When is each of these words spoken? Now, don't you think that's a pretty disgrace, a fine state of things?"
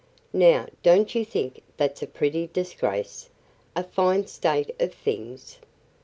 Now, 0.33 0.65
don't 0.81 1.13
you 1.13 1.23
think 1.23 1.61
that's 1.77 2.01
a 2.01 2.07
pretty 2.07 2.47
disgrace, 2.47 3.29
a 3.75 3.83
fine 3.83 4.25
state 4.25 4.75
of 4.81 4.95
things?" 4.95 5.59